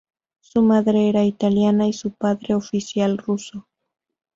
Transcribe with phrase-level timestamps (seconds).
[0.39, 3.67] Su madre era italiana, y su padre oficial ruso.